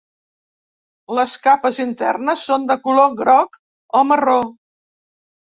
[1.19, 3.61] Les capes internes són de color groc
[4.01, 4.41] o marró.